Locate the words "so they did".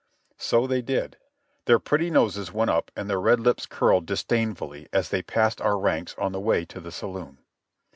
0.39-1.17